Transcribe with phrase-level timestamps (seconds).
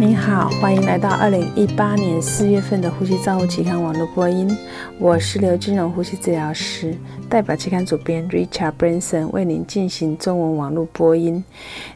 [0.00, 4.54] 您好，欢迎来到二零一八年四月份的呼吸照护期刊网络播音。
[4.98, 6.96] 我是刘金荣呼吸治疗师，
[7.28, 11.42] 代表期刊主编 Richard Branson 为您进行中文网络播音。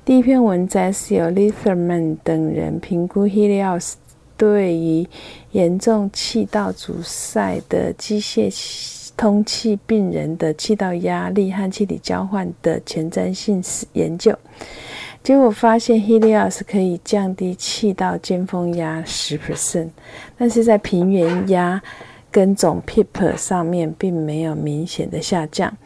[0.04, 3.94] 第一篇文摘是由 Litherman 等人评估 Helios
[4.36, 5.06] 对于
[5.50, 8.48] 严重气道阻塞的机械
[9.16, 13.62] 通气病人的气道压力和气体交换的前瞻性
[13.94, 14.38] 研究。
[15.22, 19.90] 结果发现，Helios 可以降低气道尖峰压十 percent，
[20.38, 21.82] 但是在平原压
[22.30, 25.76] 跟总 PEEP 上面并没有明显的下降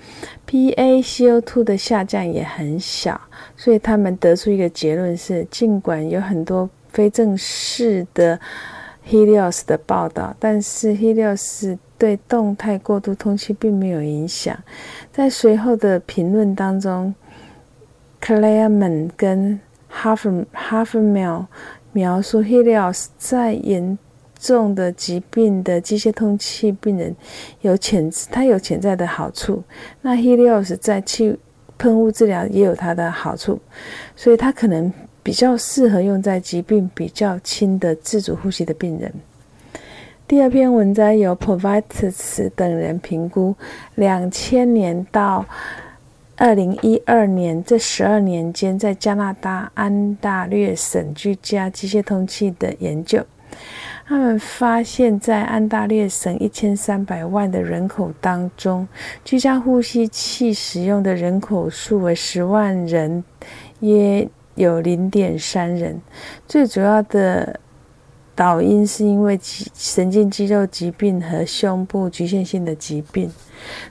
[0.49, 3.21] ，PaCO2 的下降也很小，
[3.57, 8.39] 所以他们得出一个结论是：尽管有很多非正式的
[9.09, 14.57] Helios 的报道，但是 Helios 对动态过度通气并没有影响。
[15.11, 17.13] 在随后的评论当中。
[18.23, 19.59] Clayman 跟
[19.93, 21.47] Half Half Mil
[21.91, 23.99] 描述 Helios 在严
[24.39, 27.17] 重的疾病的机械通气病人
[27.63, 29.65] 有潜它有潜在的好处。
[30.03, 31.37] 那 Helios 在气
[31.77, 33.59] 喷雾治疗也有它的好处，
[34.15, 34.93] 所以它可能
[35.25, 39.13] 比较适合用在疾病比较轻的自主呼吸的病人。
[40.29, 43.55] 第二篇文章由 Provites 等人评估
[43.97, 45.45] 两千年到。
[46.43, 53.25] 二零一二年这十二年间，在加拿大安大略省居家机械通气的研究，
[54.05, 58.89] 他们发现，在安大略省一千三百万的人口当中，
[59.25, 63.23] 居家呼吸器使用的人口数为十万人，
[63.79, 66.03] 约有零点三人。
[66.49, 67.61] 最主要的
[68.35, 73.31] 导因是因为神经肌肉疾病和胸部局限性的疾病，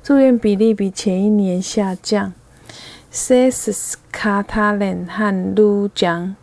[0.04, 2.34] 住院比例比前一年下降。
[3.14, 3.98] C.S.
[4.10, 6.34] 卡塔伦和卢江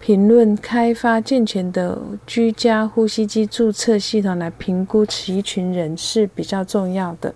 [0.00, 7.32] 评论开发健全的居家呼吸机注册系统来评估此一群人是比较重要的。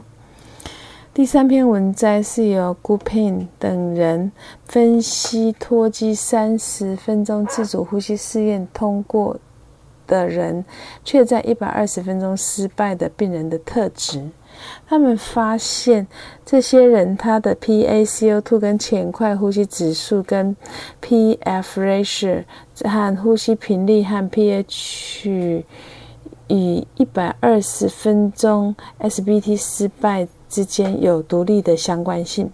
[1.15, 4.33] 第三篇文摘是由 Gupin 等人
[4.65, 9.39] 分析脱机三十分钟自主呼吸试验通过
[10.09, 10.65] 的人，
[11.05, 14.31] 却在一百二十分钟失败的病人的特质。
[14.89, 16.07] 他们发现，
[16.45, 20.57] 这些人他的 PaCO2 跟浅快呼吸指数、跟
[21.03, 22.45] PF ratio
[22.85, 25.63] 和呼吸频率和 pH
[26.49, 32.51] 与一百二十分钟 SBT 失败之间有独立的相关性。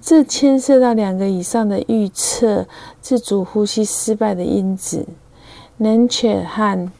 [0.00, 2.66] 这牵涉到两个以上的预测
[3.00, 5.06] 自主呼吸失败的因子
[5.76, 6.90] n a n c h e 和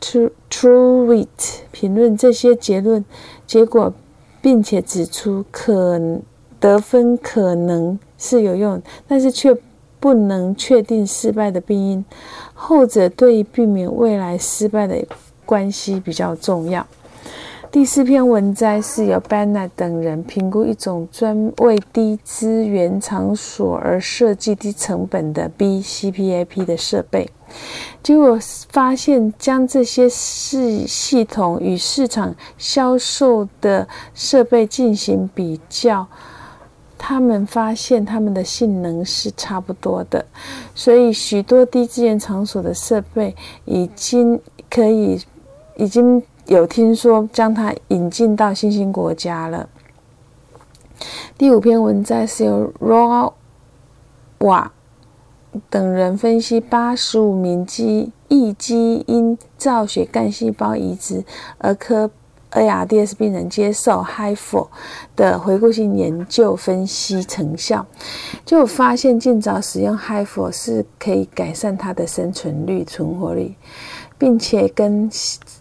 [0.00, 1.26] Truewit
[1.70, 3.04] 评论这些结论。
[3.46, 3.92] 结果，
[4.40, 6.00] 并且指出可
[6.60, 9.56] 得分可能是有用，但是却
[10.00, 12.04] 不能确定失败的病因。
[12.54, 15.04] 后者对于避免未来失败的
[15.44, 16.86] 关系比较重要。
[17.70, 27.30] 第四篇文摘是由 Bennett 等人评估一种专为低资源场所而设计低成本的 BCPAP 的设备。
[28.08, 28.38] 结果
[28.70, 36.06] 发现，将这些系系统与市场销售的设备进行比较，
[36.96, 40.24] 他们发现他们的性能是差不多的。
[40.74, 43.36] 所以，许多低资源场所的设备
[43.66, 44.40] 已经
[44.70, 45.20] 可以，
[45.76, 49.68] 已经有听说将它引进到新兴国家了。
[51.36, 53.34] 第五篇文章是由 Raw
[54.38, 54.72] 瓦。
[55.70, 61.24] 等人分析八十五名基异基因造血干细胞移植
[61.58, 62.10] 儿科
[62.50, 64.68] ARDS 病人接受 HIFO
[65.14, 67.84] 的回顾性研究分析成效，
[68.44, 73.54] 就发现尽早使用 HIFO 是可以改善它的生存率、存活率，
[74.16, 75.10] 并且跟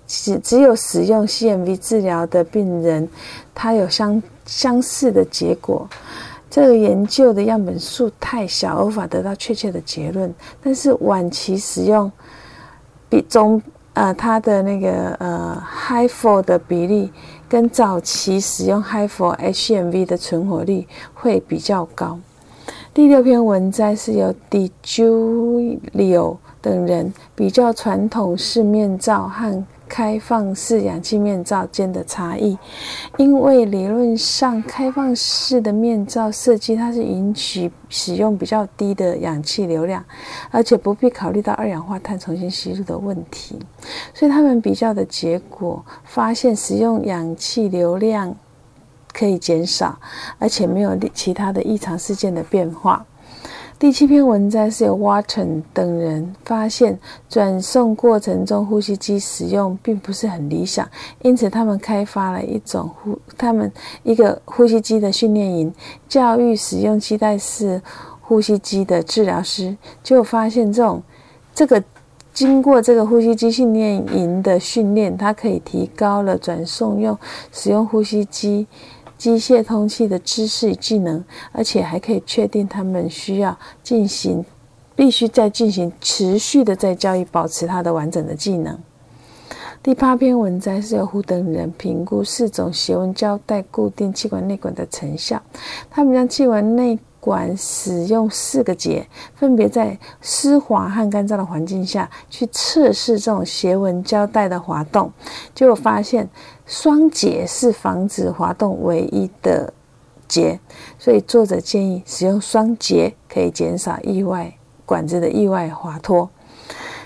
[0.08, 3.10] 只只有使用 CMV 治疗的病人，
[3.54, 5.90] 它有相相似的结果。
[6.50, 10.34] 这个研究的样本数太小，无法得到确切的结论。
[10.64, 12.12] 但是晚期使用
[13.10, 13.62] 比中
[13.94, 17.12] 呃它的那个呃 high for 的比例，
[17.50, 22.18] 跟早期使用 high for HMV 的存活率会比较高。
[22.94, 29.64] 第六篇文摘是由 DiGiulio 等人比较传统式面罩和。
[29.88, 32.58] 开放式氧气面罩间的差异，
[33.18, 40.04] 因为理论上开放式的面罩设计它是允许使用比较低的氧气流量，
[40.52, 43.58] 而且不必考虑到二氧化碳重新吸入的问题，
[44.14, 48.36] 所以他们比较的结果发现使用氧气流量
[49.14, 49.98] 可以减少，
[50.38, 53.06] 而且没有其他的异常事件的变化。
[53.80, 56.98] 第七篇文摘是由 Watson 等人发现，
[57.30, 60.90] 转送过程中呼吸机使用并不是很理想，
[61.22, 63.72] 因此他们开发了一种呼他们
[64.02, 65.72] 一个呼吸机的训练营，
[66.10, 67.80] 教育使用期待式
[68.20, 71.04] 呼吸机的治疗师，就发现这种
[71.54, 71.84] 这个
[72.34, 77.16] 经过这个呼吸机训练营的训练，它可以提高了转送用
[77.52, 78.66] 使用呼吸机。
[79.18, 84.46] 机械通气的知识与技能，而且还可以确定他们需要进行，
[84.96, 88.78] 必须再进行持续的在教育，保持他的完整的技能。
[89.82, 95.42] 第八篇文章是由胡等人评估四种斜纹胶带固定气管内管的成效，
[95.90, 97.00] 他们将气管内。
[97.28, 105.12] 管使用四个节，分别在湿滑和干燥的环境下去测试这种斜纹胶带的滑动，
[105.54, 106.30] 结果发现
[106.66, 109.74] 双节是防止滑动唯一的
[110.26, 110.58] 节，
[110.98, 114.54] 所以作者建议使用双节可以减少意外
[114.86, 116.30] 管子的意外滑脱。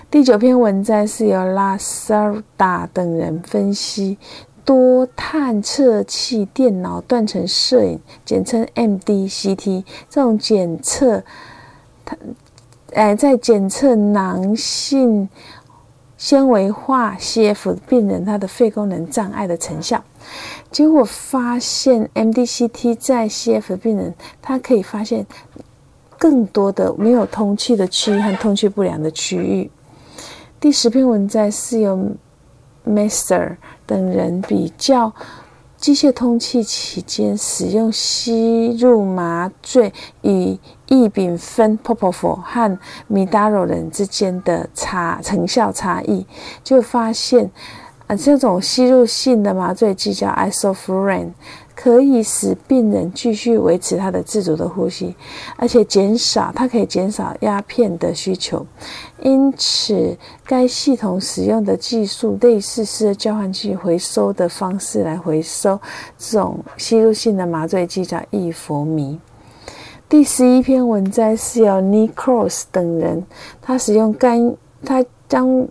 [0.08, 4.18] 第九篇文章是由拉塞尔达等人分析。
[4.64, 11.22] 多探测器电脑断层摄影，简称 MDCT，这种检测，
[12.04, 12.16] 它，
[12.92, 15.28] 哎，在检测囊性
[16.16, 20.04] 纤维化 CF 病人他的肺功能障碍的成效，
[20.70, 25.26] 结果发现 MDCT 在 CF 病人，它可以发现
[26.16, 29.68] 更多的没有通气的区域和通气不良的区域。
[30.60, 32.12] 第十篇文摘是由。
[32.86, 33.56] Messer
[33.86, 35.12] 等人比较
[35.76, 39.92] 机械通气期间使用吸入麻醉
[40.22, 42.78] 与异丙酚 （Propofol） 和
[43.10, 46.26] Midaro 人之间的差成效差异，
[46.62, 47.50] 就发现
[48.16, 51.32] 这种吸入性的麻醉剂叫 Isoflurane。
[51.74, 55.16] 可以使病人继续维持他的自主的呼吸，
[55.56, 58.64] 而且减少它可以减少鸦片的需求。
[59.20, 65.80] 因此，该系统使用的技术类似是交换器回收的方式来回收
[66.18, 69.18] 这种吸入性的麻醉剂，叫异佛迷。
[70.08, 73.26] 第十一篇文摘是由 Nicross 等人，
[73.60, 74.54] 他使用干，
[74.84, 75.66] 他将。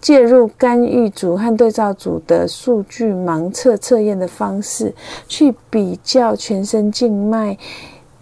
[0.00, 4.94] 介入干预组和对照组的数据盲测测验的方式，
[5.28, 7.58] 去比较全身静脉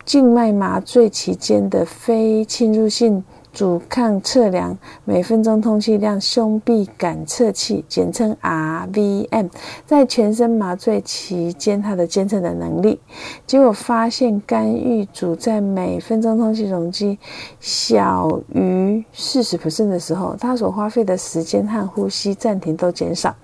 [0.05, 3.23] 静脉麻醉期间的非侵入性。
[3.59, 9.51] 阻抗测量每分钟通气量胸壁感测器，简称 RVM，
[9.85, 13.01] 在全身麻醉期间，它的监测的能力，
[13.49, 17.19] 结果发现干预组在每分钟通气容积
[17.59, 19.57] 小于四十
[19.89, 23.35] 的时候，它所花费的时间和呼吸暂停都减少。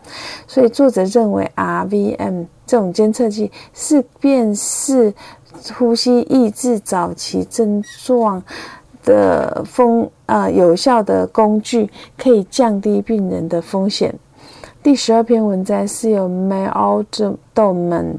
[0.47, 5.13] 所以作者认为 RVM 这种监测器是辨识
[5.77, 8.41] 呼吸抑制早期症状。
[9.05, 14.15] 的风啊，有效的工具可以降低病人的风险。
[14.83, 18.15] 第十二篇文章是由 Maldoman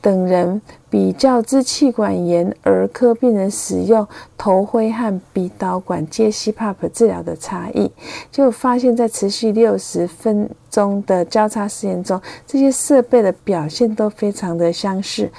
[0.00, 4.08] 等人比较支气管炎儿科病人使用
[4.38, 7.92] 头盔和鼻导管接 CPAP 治疗的差异，
[8.32, 15.30] 就发现，在持续六十分钟的交叉实验中，这些设备的表现都非常的相似。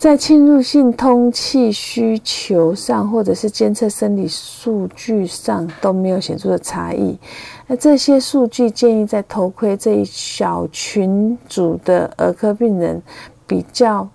[0.00, 7.18] 在侵入性通气需求上，或者是监测生理数据上都没有显著的差异。
[7.66, 13.02] 那这些数据建议在头盔这一小群组的儿科病人
[13.46, 14.08] 比较，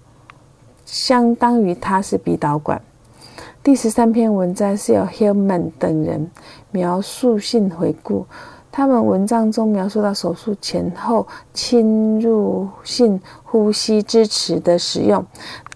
[0.88, 2.82] 相当于它是鼻导管。
[3.62, 6.32] 第十三篇文章是由 Hillman 等人
[6.72, 8.26] 描述性回顾。
[8.72, 15.26] 他们文章中描述到手术前后侵入性呼吸支持的使用，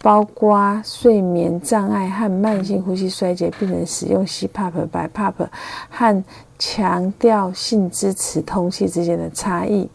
[0.01, 5.33] 包括睡眠障碍和慢性呼吸衰竭病人使用 CPAP、BiPAP
[5.89, 6.23] 和
[6.57, 9.89] 强调性支持通气之间的差异。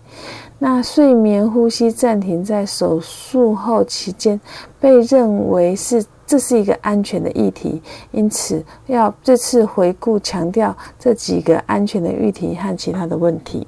[0.58, 4.40] 那睡眠呼吸暂停在手术后期间
[4.80, 6.04] 被认为是。
[6.26, 13.66] 这是一个安全的议题，因此要这次回顾强调这几个安全的议题和其他的问题。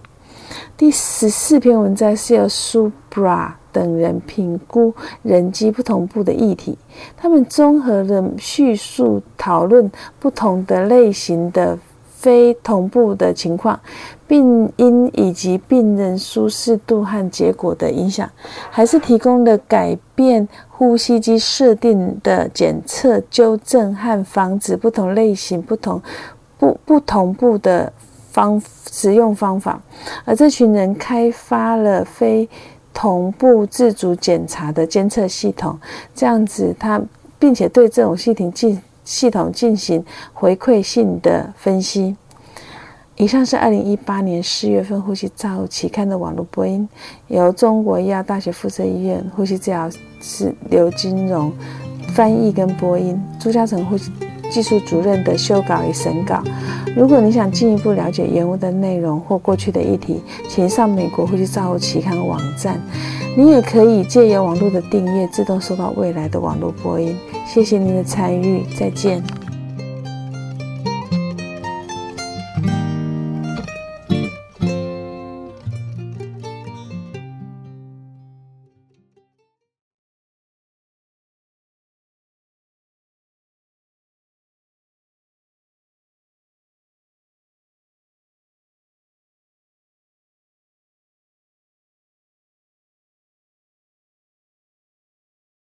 [0.75, 6.79] 第十四篇文章是由 Subra 等人评估人机不同步的议题，
[7.17, 11.79] 他们综合的叙述讨论不同的类型的。
[12.19, 13.79] 非同步的情况，
[14.27, 18.29] 病因以及病人舒适度和结果的影响，
[18.69, 26.03] 还是提供了改变呼吸机设定的检测、纠正和防止不同类型、不同
[26.59, 27.93] 不不同步的
[28.33, 29.81] 方使用方法。
[30.25, 32.49] 而这群人开发了非
[32.97, 35.79] 同步自主检查的监测系统，
[36.15, 36.99] 这样子，它
[37.39, 38.81] 并且对这种系统进。
[39.07, 42.17] 系统进行回馈性的分析。
[43.15, 46.89] 以上是二零一八年四月份《呼吸照期刊》的网络播音，
[47.29, 49.89] 由中国医药大学附设医院呼吸治疗
[50.21, 51.53] 师刘金荣
[52.17, 54.11] 翻译跟播音，朱嘉诚呼吸
[54.51, 56.43] 技术主任的修稿与审稿。
[56.97, 62.81] 如果你想进一步了解原文的内容或过去的议题，请上美国呼吸照护期刊网站。
[63.37, 67.15] 你也可以借由网络的订阅，自动收到未来的网络播音。
[67.47, 69.46] 谢谢您的参与，再见。